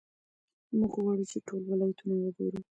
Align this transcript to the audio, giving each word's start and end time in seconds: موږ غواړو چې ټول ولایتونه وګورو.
موږ 0.77 0.93
غواړو 1.03 1.23
چې 1.31 1.37
ټول 1.47 1.61
ولایتونه 1.71 2.15
وګورو. 2.21 2.59